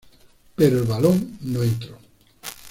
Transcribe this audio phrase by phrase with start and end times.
[0.55, 1.95] Pero el balón no entró.